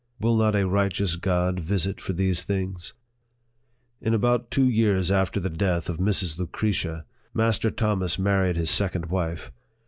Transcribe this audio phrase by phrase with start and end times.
[0.19, 2.93] Will not a right eous God visit for these things?
[4.01, 6.39] In about two years after the death of Mrs.
[6.39, 9.51] Lucretia, Master Thomas married his second wife.